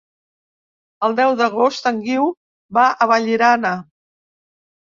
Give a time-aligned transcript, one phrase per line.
[1.07, 2.31] El deu d'agost en Guiu
[2.79, 3.75] va a Vallirana.